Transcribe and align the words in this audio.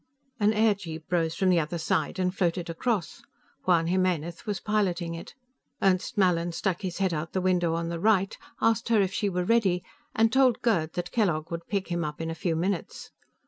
An 0.39 0.51
airjeep 0.51 1.03
rose 1.11 1.35
from 1.35 1.49
the 1.49 1.59
other 1.59 1.77
side 1.77 2.17
and 2.17 2.33
floated 2.35 2.71
across. 2.71 3.21
Juan 3.65 3.85
Jimenez 3.85 4.47
was 4.47 4.59
piloting 4.59 5.13
it; 5.13 5.35
Ernst 5.79 6.17
Mallin 6.17 6.53
stuck 6.53 6.81
his 6.81 6.97
head 6.97 7.13
out 7.13 7.33
the 7.33 7.39
window 7.39 7.75
on 7.75 7.89
the 7.89 7.99
right, 7.99 8.35
asked 8.59 8.89
her 8.89 8.99
if 8.99 9.13
she 9.13 9.29
were 9.29 9.45
ready 9.45 9.83
and 10.15 10.33
told 10.33 10.63
Gerd 10.63 10.93
that 10.93 11.11
Kellogg 11.11 11.51
would 11.51 11.67
pick 11.67 11.89
him 11.89 12.03
up 12.03 12.19
in 12.19 12.31
a 12.31 12.33
few 12.33 12.55
minutes. 12.55 13.11